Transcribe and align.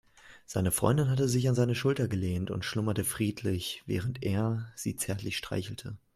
Seine 0.47 0.71
Freundin 0.71 1.11
hatte 1.11 1.27
sich 1.29 1.47
an 1.47 1.53
seine 1.53 1.75
Schulter 1.75 2.07
gelehnt 2.07 2.49
und 2.49 2.65
schlummerte 2.65 3.03
friedlich, 3.03 3.83
während 3.85 4.23
er 4.23 4.71
sie 4.75 4.95
zärtlich 4.95 5.37
streichelte. 5.37 5.95